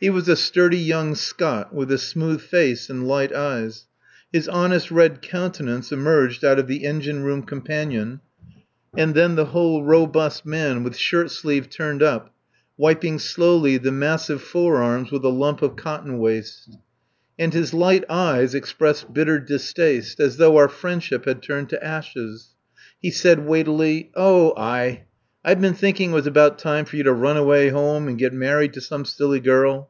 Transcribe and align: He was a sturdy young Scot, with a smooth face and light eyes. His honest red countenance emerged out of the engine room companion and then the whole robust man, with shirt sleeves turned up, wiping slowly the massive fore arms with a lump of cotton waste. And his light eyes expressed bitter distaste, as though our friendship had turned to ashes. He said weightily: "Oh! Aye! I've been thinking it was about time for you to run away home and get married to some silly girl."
He 0.00 0.10
was 0.10 0.28
a 0.28 0.36
sturdy 0.36 0.78
young 0.78 1.16
Scot, 1.16 1.74
with 1.74 1.90
a 1.90 1.98
smooth 1.98 2.40
face 2.40 2.88
and 2.88 3.08
light 3.08 3.34
eyes. 3.34 3.86
His 4.32 4.46
honest 4.48 4.92
red 4.92 5.20
countenance 5.20 5.90
emerged 5.90 6.44
out 6.44 6.60
of 6.60 6.68
the 6.68 6.84
engine 6.84 7.24
room 7.24 7.42
companion 7.42 8.20
and 8.96 9.16
then 9.16 9.34
the 9.34 9.46
whole 9.46 9.82
robust 9.82 10.46
man, 10.46 10.84
with 10.84 10.94
shirt 10.96 11.32
sleeves 11.32 11.66
turned 11.74 12.00
up, 12.00 12.32
wiping 12.76 13.18
slowly 13.18 13.76
the 13.76 13.90
massive 13.90 14.40
fore 14.40 14.76
arms 14.80 15.10
with 15.10 15.24
a 15.24 15.30
lump 15.30 15.62
of 15.62 15.74
cotton 15.74 16.18
waste. 16.18 16.76
And 17.36 17.52
his 17.52 17.74
light 17.74 18.04
eyes 18.08 18.54
expressed 18.54 19.12
bitter 19.12 19.40
distaste, 19.40 20.20
as 20.20 20.36
though 20.36 20.58
our 20.58 20.68
friendship 20.68 21.24
had 21.24 21.42
turned 21.42 21.70
to 21.70 21.84
ashes. 21.84 22.54
He 23.02 23.10
said 23.10 23.44
weightily: 23.44 24.12
"Oh! 24.14 24.54
Aye! 24.56 25.02
I've 25.44 25.60
been 25.62 25.72
thinking 25.74 26.10
it 26.10 26.14
was 26.14 26.26
about 26.26 26.58
time 26.58 26.84
for 26.84 26.96
you 26.96 27.04
to 27.04 27.12
run 27.12 27.36
away 27.38 27.68
home 27.68 28.06
and 28.08 28.18
get 28.18 28.34
married 28.34 28.72
to 28.74 28.80
some 28.82 29.04
silly 29.06 29.40
girl." 29.40 29.88